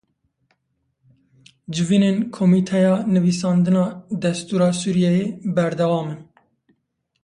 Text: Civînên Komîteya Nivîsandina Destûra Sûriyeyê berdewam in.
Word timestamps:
Civînên 1.73 2.17
Komîteya 2.35 2.95
Nivîsandina 3.13 3.85
Destûra 4.21 4.69
Sûriyeyê 4.81 5.25
berdewam 5.55 6.07
in. 6.13 6.19